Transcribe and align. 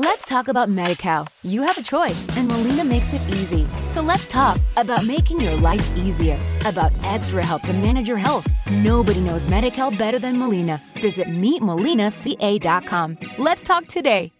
Let's 0.00 0.24
talk 0.24 0.46
about 0.46 0.68
MediCal. 0.68 1.26
You 1.42 1.62
have 1.62 1.76
a 1.76 1.82
choice, 1.82 2.24
and 2.36 2.46
Molina 2.46 2.84
makes 2.84 3.12
it 3.14 3.20
easy. 3.30 3.66
So 3.90 4.00
let's 4.00 4.28
talk 4.28 4.60
about 4.76 5.04
making 5.04 5.40
your 5.40 5.56
life 5.56 5.92
easier, 5.96 6.38
about 6.64 6.92
extra 7.02 7.44
help 7.44 7.62
to 7.62 7.72
manage 7.72 8.06
your 8.06 8.16
health. 8.16 8.46
Nobody 8.70 9.22
knows 9.22 9.48
MediCal 9.48 9.98
better 9.98 10.20
than 10.20 10.38
Molina. 10.38 10.80
Visit 11.02 11.26
meetmolinaca.com. 11.26 13.18
Let's 13.38 13.64
talk 13.64 13.88
today. 13.88 14.30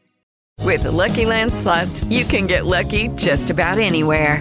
With 0.63 0.85
the 0.85 0.93
Lucky 0.93 1.25
Land 1.25 1.53
slots, 1.53 2.05
you 2.05 2.25
can 2.25 2.47
get 2.47 2.65
lucky 2.65 3.09
just 3.17 3.51
about 3.51 3.81
anywhere. 3.81 4.41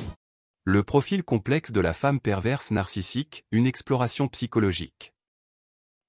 Le 0.63 0.83
profil 0.83 1.23
complexe 1.23 1.71
de 1.71 1.81
la 1.81 1.91
femme 1.91 2.19
perverse 2.19 2.69
narcissique, 2.69 3.47
une 3.49 3.65
exploration 3.65 4.27
psychologique. 4.27 5.11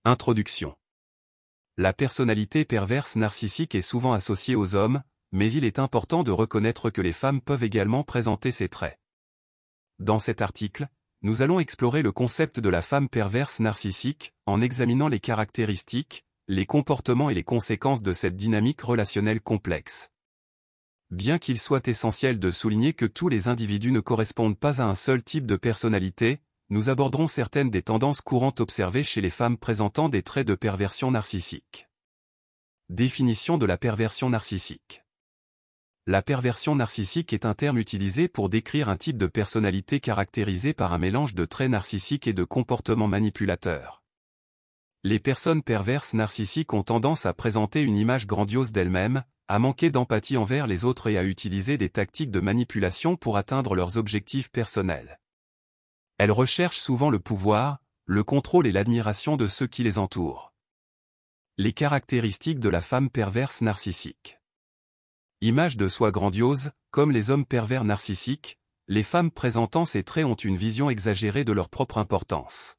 Introduction. 0.04 0.76
La 1.78 1.94
personnalité 1.94 2.66
perverse 2.66 3.16
narcissique 3.16 3.74
est 3.74 3.80
souvent 3.80 4.12
associée 4.12 4.54
aux 4.54 4.74
hommes, 4.74 5.02
mais 5.30 5.50
il 5.50 5.64
est 5.64 5.78
important 5.78 6.22
de 6.22 6.30
reconnaître 6.30 6.90
que 6.90 7.00
les 7.00 7.14
femmes 7.14 7.40
peuvent 7.40 7.62
également 7.64 8.04
présenter 8.04 8.50
ces 8.52 8.68
traits. 8.68 9.00
Dans 9.98 10.18
cet 10.18 10.42
article, 10.42 10.86
nous 11.22 11.40
allons 11.40 11.58
explorer 11.58 12.02
le 12.02 12.12
concept 12.12 12.60
de 12.60 12.68
la 12.68 12.82
femme 12.82 13.08
perverse 13.08 13.58
narcissique, 13.58 14.34
en 14.44 14.60
examinant 14.60 15.08
les 15.08 15.20
caractéristiques, 15.20 16.26
les 16.46 16.66
comportements 16.66 17.30
et 17.30 17.34
les 17.34 17.42
conséquences 17.42 18.02
de 18.02 18.12
cette 18.12 18.36
dynamique 18.36 18.82
relationnelle 18.82 19.40
complexe. 19.40 20.11
Bien 21.12 21.38
qu'il 21.38 21.58
soit 21.58 21.88
essentiel 21.88 22.38
de 22.38 22.50
souligner 22.50 22.94
que 22.94 23.04
tous 23.04 23.28
les 23.28 23.46
individus 23.46 23.92
ne 23.92 24.00
correspondent 24.00 24.58
pas 24.58 24.80
à 24.80 24.86
un 24.86 24.94
seul 24.94 25.22
type 25.22 25.44
de 25.44 25.56
personnalité, 25.56 26.40
nous 26.70 26.88
aborderons 26.88 27.26
certaines 27.26 27.68
des 27.68 27.82
tendances 27.82 28.22
courantes 28.22 28.60
observées 28.60 29.04
chez 29.04 29.20
les 29.20 29.28
femmes 29.28 29.58
présentant 29.58 30.08
des 30.08 30.22
traits 30.22 30.46
de 30.46 30.54
perversion 30.54 31.10
narcissique. 31.10 31.90
Définition 32.88 33.58
de 33.58 33.66
la 33.66 33.76
perversion 33.76 34.30
narcissique. 34.30 35.04
La 36.06 36.22
perversion 36.22 36.76
narcissique 36.76 37.34
est 37.34 37.44
un 37.44 37.52
terme 37.52 37.76
utilisé 37.76 38.26
pour 38.26 38.48
décrire 38.48 38.88
un 38.88 38.96
type 38.96 39.18
de 39.18 39.26
personnalité 39.26 40.00
caractérisé 40.00 40.72
par 40.72 40.94
un 40.94 40.98
mélange 40.98 41.34
de 41.34 41.44
traits 41.44 41.72
narcissiques 41.72 42.26
et 42.26 42.32
de 42.32 42.44
comportements 42.44 43.06
manipulateurs. 43.06 44.02
Les 45.04 45.18
personnes 45.18 45.62
perverses 45.62 46.14
narcissiques 46.14 46.72
ont 46.72 46.84
tendance 46.84 47.26
à 47.26 47.34
présenter 47.34 47.82
une 47.82 47.98
image 47.98 48.26
grandiose 48.26 48.72
d'elles-mêmes, 48.72 49.24
à 49.52 49.58
manquer 49.58 49.90
d'empathie 49.90 50.38
envers 50.38 50.66
les 50.66 50.86
autres 50.86 51.10
et 51.10 51.18
à 51.18 51.24
utiliser 51.24 51.76
des 51.76 51.90
tactiques 51.90 52.30
de 52.30 52.40
manipulation 52.40 53.18
pour 53.18 53.36
atteindre 53.36 53.74
leurs 53.74 53.98
objectifs 53.98 54.50
personnels. 54.50 55.20
Elles 56.16 56.32
recherchent 56.32 56.78
souvent 56.78 57.10
le 57.10 57.18
pouvoir, 57.18 57.82
le 58.06 58.24
contrôle 58.24 58.66
et 58.66 58.72
l'admiration 58.72 59.36
de 59.36 59.46
ceux 59.46 59.66
qui 59.66 59.82
les 59.82 59.98
entourent. 59.98 60.54
Les 61.58 61.74
caractéristiques 61.74 62.60
de 62.60 62.70
la 62.70 62.80
femme 62.80 63.10
perverse 63.10 63.60
narcissique. 63.60 64.40
Image 65.42 65.76
de 65.76 65.86
soi 65.86 66.12
grandiose, 66.12 66.70
comme 66.90 67.10
les 67.10 67.30
hommes 67.30 67.44
pervers 67.44 67.84
narcissiques, 67.84 68.58
les 68.88 69.02
femmes 69.02 69.30
présentant 69.30 69.84
ces 69.84 70.02
traits 70.02 70.24
ont 70.24 70.34
une 70.34 70.56
vision 70.56 70.88
exagérée 70.88 71.44
de 71.44 71.52
leur 71.52 71.68
propre 71.68 71.98
importance. 71.98 72.78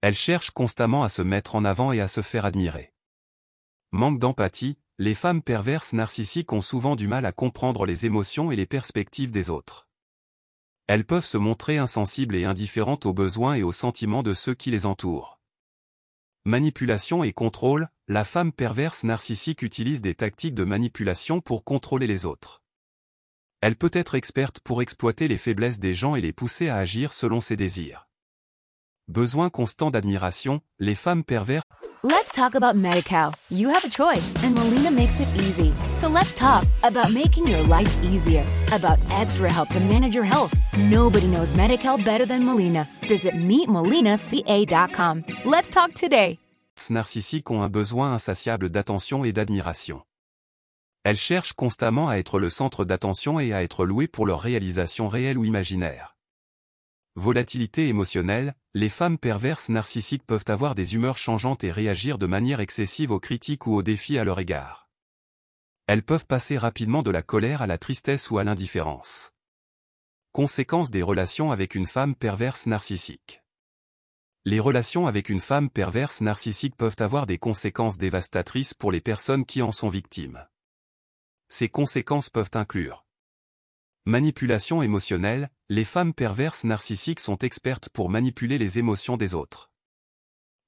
Elles 0.00 0.14
cherchent 0.14 0.52
constamment 0.52 1.02
à 1.02 1.10
se 1.10 1.20
mettre 1.20 1.54
en 1.54 1.66
avant 1.66 1.92
et 1.92 2.00
à 2.00 2.08
se 2.08 2.22
faire 2.22 2.46
admirer. 2.46 2.94
Manque 3.92 4.18
d'empathie, 4.18 4.78
les 4.98 5.14
femmes 5.14 5.42
perverses 5.42 5.92
narcissiques 5.92 6.54
ont 6.54 6.62
souvent 6.62 6.96
du 6.96 7.06
mal 7.06 7.26
à 7.26 7.32
comprendre 7.32 7.84
les 7.84 8.06
émotions 8.06 8.50
et 8.50 8.56
les 8.56 8.64
perspectives 8.64 9.30
des 9.30 9.50
autres. 9.50 9.86
Elles 10.86 11.04
peuvent 11.04 11.24
se 11.24 11.36
montrer 11.36 11.76
insensibles 11.76 12.34
et 12.34 12.46
indifférentes 12.46 13.04
aux 13.04 13.12
besoins 13.12 13.54
et 13.54 13.62
aux 13.62 13.72
sentiments 13.72 14.22
de 14.22 14.32
ceux 14.32 14.54
qui 14.54 14.70
les 14.70 14.86
entourent. 14.86 15.38
Manipulation 16.46 17.24
et 17.24 17.34
contrôle, 17.34 17.90
la 18.08 18.24
femme 18.24 18.52
perverse 18.52 19.04
narcissique 19.04 19.60
utilise 19.60 20.00
des 20.00 20.14
tactiques 20.14 20.54
de 20.54 20.64
manipulation 20.64 21.42
pour 21.42 21.64
contrôler 21.64 22.06
les 22.06 22.24
autres. 22.24 22.62
Elle 23.60 23.76
peut 23.76 23.90
être 23.92 24.14
experte 24.14 24.60
pour 24.60 24.80
exploiter 24.80 25.28
les 25.28 25.36
faiblesses 25.36 25.80
des 25.80 25.92
gens 25.92 26.14
et 26.14 26.22
les 26.22 26.32
pousser 26.32 26.68
à 26.68 26.76
agir 26.76 27.12
selon 27.12 27.40
ses 27.40 27.56
désirs. 27.56 28.08
Besoin 29.08 29.50
constant 29.50 29.90
d'admiration, 29.90 30.62
les 30.78 30.94
femmes 30.94 31.24
perverses 31.24 31.66
Let's 32.08 32.30
talk 32.30 32.54
about 32.54 32.76
MediCal. 32.76 33.34
You 33.50 33.68
have 33.68 33.84
a 33.84 33.88
choice, 33.88 34.32
and 34.44 34.54
Molina 34.54 34.92
makes 34.92 35.18
it 35.18 35.26
easy. 35.34 35.74
So 35.96 36.06
let's 36.06 36.34
talk 36.34 36.64
about 36.84 37.12
making 37.12 37.48
your 37.48 37.64
life 37.64 37.92
easier, 38.00 38.46
about 38.72 39.00
extra 39.10 39.52
help 39.52 39.70
to 39.70 39.80
manage 39.80 40.14
your 40.14 40.22
health. 40.22 40.54
Nobody 40.78 41.26
knows 41.26 41.52
MediCal 41.54 42.04
better 42.04 42.24
than 42.24 42.44
Molina. 42.44 42.88
Visit 43.08 43.34
meetmolinaca.com. 43.34 45.24
Let's 45.44 45.68
talk 45.68 45.94
today. 45.94 46.38
narcissiques 46.90 47.50
ont 47.50 47.62
un 47.62 47.68
besoin 47.68 48.12
insatiable 48.12 48.68
d'attention 48.68 49.24
et 49.24 49.32
d'admiration. 49.32 50.02
Elles 51.02 51.16
cherchent 51.16 51.54
constamment 51.54 52.08
à 52.08 52.18
être 52.18 52.38
le 52.38 52.50
centre 52.50 52.84
d'attention 52.84 53.40
et 53.40 53.52
à 53.52 53.64
être 53.64 53.84
louées 53.84 54.06
pour 54.06 54.26
leur 54.26 54.38
réalisation 54.38 55.08
réelle 55.08 55.38
ou 55.38 55.44
imaginaire. 55.44 56.15
Volatilité 57.18 57.88
émotionnelle, 57.88 58.54
les 58.74 58.90
femmes 58.90 59.16
perverses 59.16 59.70
narcissiques 59.70 60.26
peuvent 60.26 60.44
avoir 60.48 60.74
des 60.74 60.94
humeurs 60.94 61.16
changeantes 61.16 61.64
et 61.64 61.72
réagir 61.72 62.18
de 62.18 62.26
manière 62.26 62.60
excessive 62.60 63.10
aux 63.10 63.20
critiques 63.20 63.66
ou 63.66 63.74
aux 63.74 63.82
défis 63.82 64.18
à 64.18 64.24
leur 64.24 64.38
égard. 64.38 64.90
Elles 65.86 66.02
peuvent 66.02 66.26
passer 66.26 66.58
rapidement 66.58 67.02
de 67.02 67.10
la 67.10 67.22
colère 67.22 67.62
à 67.62 67.66
la 67.66 67.78
tristesse 67.78 68.30
ou 68.30 68.36
à 68.36 68.44
l'indifférence. 68.44 69.32
Conséquence 70.32 70.90
des 70.90 71.02
relations 71.02 71.52
avec 71.52 71.74
une 71.74 71.86
femme 71.86 72.14
perverse 72.14 72.66
narcissique. 72.66 73.42
Les 74.44 74.60
relations 74.60 75.06
avec 75.06 75.30
une 75.30 75.40
femme 75.40 75.70
perverse 75.70 76.20
narcissique 76.20 76.76
peuvent 76.76 76.96
avoir 76.98 77.26
des 77.26 77.38
conséquences 77.38 77.96
dévastatrices 77.96 78.74
pour 78.74 78.92
les 78.92 79.00
personnes 79.00 79.46
qui 79.46 79.62
en 79.62 79.72
sont 79.72 79.88
victimes. 79.88 80.46
Ces 81.48 81.70
conséquences 81.70 82.28
peuvent 82.28 82.50
inclure 82.52 83.05
Manipulation 84.08 84.82
émotionnelle, 84.82 85.50
les 85.68 85.82
femmes 85.82 86.14
perverses 86.14 86.62
narcissiques 86.62 87.18
sont 87.18 87.38
expertes 87.38 87.88
pour 87.88 88.08
manipuler 88.08 88.56
les 88.56 88.78
émotions 88.78 89.16
des 89.16 89.34
autres. 89.34 89.72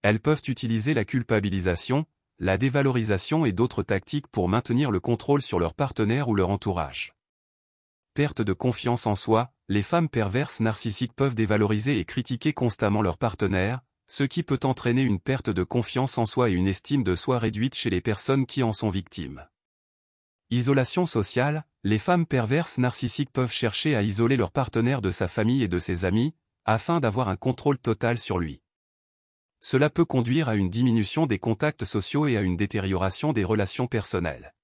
Elles 0.02 0.18
peuvent 0.18 0.42
utiliser 0.48 0.92
la 0.92 1.04
culpabilisation, 1.04 2.04
la 2.40 2.58
dévalorisation 2.58 3.44
et 3.44 3.52
d'autres 3.52 3.84
tactiques 3.84 4.26
pour 4.26 4.48
maintenir 4.48 4.90
le 4.90 4.98
contrôle 4.98 5.40
sur 5.40 5.60
leur 5.60 5.74
partenaire 5.74 6.28
ou 6.28 6.34
leur 6.34 6.50
entourage. 6.50 7.14
Perte 8.12 8.42
de 8.42 8.52
confiance 8.52 9.06
en 9.06 9.14
soi, 9.14 9.52
les 9.68 9.82
femmes 9.82 10.08
perverses 10.08 10.58
narcissiques 10.58 11.14
peuvent 11.14 11.36
dévaloriser 11.36 12.00
et 12.00 12.04
critiquer 12.04 12.52
constamment 12.52 13.02
leur 13.02 13.18
partenaire, 13.18 13.82
ce 14.08 14.24
qui 14.24 14.42
peut 14.42 14.58
entraîner 14.64 15.02
une 15.02 15.20
perte 15.20 15.48
de 15.48 15.62
confiance 15.62 16.18
en 16.18 16.26
soi 16.26 16.50
et 16.50 16.54
une 16.54 16.66
estime 16.66 17.04
de 17.04 17.14
soi 17.14 17.38
réduite 17.38 17.76
chez 17.76 17.90
les 17.90 18.00
personnes 18.00 18.46
qui 18.46 18.64
en 18.64 18.72
sont 18.72 18.90
victimes. 18.90 19.46
Isolation 20.50 21.04
sociale, 21.04 21.66
les 21.84 21.98
femmes 21.98 22.24
perverses 22.24 22.78
narcissiques 22.78 23.30
peuvent 23.30 23.52
chercher 23.52 23.94
à 23.94 24.00
isoler 24.00 24.38
leur 24.38 24.50
partenaire 24.50 25.02
de 25.02 25.10
sa 25.10 25.28
famille 25.28 25.62
et 25.62 25.68
de 25.68 25.78
ses 25.78 26.06
amis, 26.06 26.34
afin 26.64 27.00
d'avoir 27.00 27.28
un 27.28 27.36
contrôle 27.36 27.78
total 27.78 28.16
sur 28.16 28.38
lui. 28.38 28.62
Cela 29.60 29.90
peut 29.90 30.06
conduire 30.06 30.48
à 30.48 30.54
une 30.54 30.70
diminution 30.70 31.26
des 31.26 31.38
contacts 31.38 31.84
sociaux 31.84 32.26
et 32.26 32.38
à 32.38 32.40
une 32.40 32.56
détérioration 32.56 33.34
des 33.34 33.44
relations 33.44 33.88
personnelles. 33.88 34.54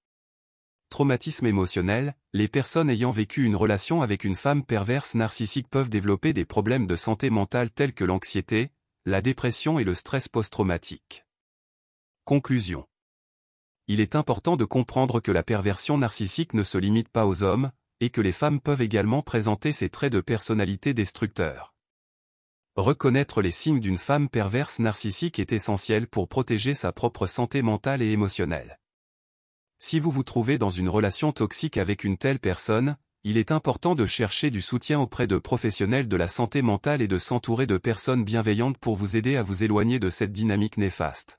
Traumatisme 0.89 1.47
émotionnel, 1.47 2.17
les 2.33 2.49
personnes 2.49 2.89
ayant 2.89 3.11
vécu 3.11 3.45
une 3.45 3.57
relation 3.57 4.01
avec 4.01 4.25
une 4.25 4.37
femme 4.37 4.65
perverse 4.65 5.15
narcissique 5.15 5.69
peuvent 5.69 5.91
développer 5.91 6.33
des 6.33 6.47
problèmes 6.47 6.87
de 6.87 6.97
santé 6.97 7.29
mentale 7.29 7.71
tels 7.71 7.93
que 7.93 8.05
l'anxiété, 8.05 8.71
la 9.05 9.21
dépression 9.21 9.79
et 9.79 9.85
le 9.85 9.95
stress 9.95 10.29
post-traumatique. 10.29 11.27
Conclusion 12.25 12.87
il 13.87 14.01
est 14.01 14.17
important 14.17 14.57
de 14.57 14.65
comprendre 14.65 15.21
que 15.21 15.33
la 15.33 15.43
perversion 15.43 15.99
narcissique 15.99 16.55
ne 16.55 16.63
se 16.63 16.79
limite 16.79 17.09
pas 17.09 17.27
aux 17.27 17.43
hommes, 17.43 17.71
et 18.01 18.11
que 18.11 18.21
les 18.21 18.33
femmes 18.33 18.61
peuvent 18.61 18.83
également 18.83 19.23
présenter 19.23 19.73
ces 19.73 19.89
traits 19.89 20.13
de 20.13 20.21
personnalité 20.21 20.95
destructeurs. 20.95 21.75
Reconnaître 22.77 23.41
les 23.41 23.53
signes 23.53 23.81
d'une 23.81 23.99
femme 23.99 24.29
perverse 24.29 24.81
narcissique 24.81 25.39
est 25.39 25.53
essentiel 25.53 26.09
pour 26.09 26.29
protéger 26.29 26.75
sa 26.75 26.93
propre 26.93 27.27
santé 27.27 27.63
mentale 27.63 28.03
et 28.03 28.11
émotionnelle. 28.11 28.81
Si 29.79 30.01
vous 30.01 30.11
vous 30.11 30.25
trouvez 30.25 30.59
dans 30.59 30.71
une 30.71 30.89
relation 30.89 31.31
toxique 31.31 31.77
avec 31.77 32.05
une 32.05 32.17
telle 32.17 32.41
personne, 32.41 32.97
il 33.23 33.37
est 33.37 33.53
important 33.53 33.95
de 33.95 34.07
chercher 34.07 34.51
du 34.51 34.61
soutien 34.61 34.99
auprès 34.99 35.27
de 35.27 35.39
professionnels 35.39 36.09
de 36.09 36.17
la 36.17 36.29
santé 36.29 36.63
mentale 36.63 37.01
et 37.01 37.09
de 37.09 37.19
s'entourer 37.19 37.67
de 37.67 37.79
personnes 37.79 38.25
bienveillantes 38.25 38.79
pour 38.79 38.97
vous 38.97 39.17
aider 39.17 39.37
à 39.37 39.43
vous 39.43 39.63
éloigner 39.63 39.99
de 39.99 40.11
cette 40.11 40.33
dynamique 40.33 40.77
néfaste. 40.77 41.39